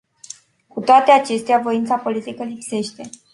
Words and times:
Cu 0.67 0.79
toate 0.79 1.11
acestea, 1.11 1.59
voința 1.59 1.95
politică 1.95 2.43
lipsește. 2.43 3.09